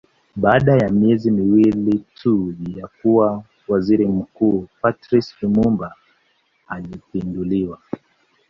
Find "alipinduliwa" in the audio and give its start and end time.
6.67-7.79